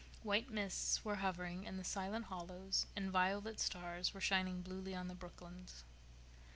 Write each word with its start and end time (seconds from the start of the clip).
White 0.23 0.49
mists 0.49 1.05
were 1.05 1.17
hovering 1.17 1.63
in 1.63 1.77
the 1.77 1.83
silent 1.83 2.25
hollows 2.25 2.87
and 2.95 3.11
violet 3.11 3.59
stars 3.59 4.15
were 4.15 4.19
shining 4.19 4.63
bluely 4.63 4.95
on 4.95 5.09
the 5.09 5.13
brooklands. 5.13 5.83